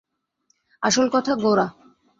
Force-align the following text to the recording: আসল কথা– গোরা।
আসল 0.83 1.07
কথা– 1.13 1.39
গোরা। 1.41 1.67